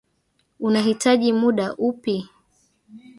Unahitaji 0.59 1.33
muda 1.33 1.73
upi? 1.77 2.29